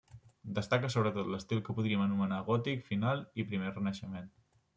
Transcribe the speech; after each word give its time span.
Destaca 0.53 0.89
sobretot 0.93 1.29
l'estil 1.33 1.61
que 1.67 1.75
podríem 1.81 2.01
anomenar 2.07 2.41
gòtic 2.49 2.83
final 2.89 3.23
i 3.43 3.47
primer 3.53 3.77
renaixement. 3.79 4.35